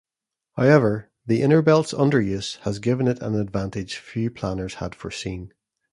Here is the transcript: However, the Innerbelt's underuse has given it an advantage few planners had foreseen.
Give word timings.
However, 0.53 1.11
the 1.27 1.41
Innerbelt's 1.41 1.93
underuse 1.93 2.57
has 2.61 2.79
given 2.79 3.07
it 3.07 3.21
an 3.21 3.35
advantage 3.39 3.97
few 3.97 4.31
planners 4.31 4.73
had 4.81 4.95
foreseen. 4.95 5.53